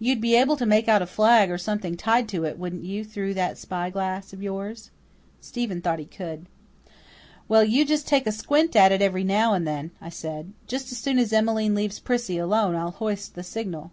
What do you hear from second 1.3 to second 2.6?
or something tied to it,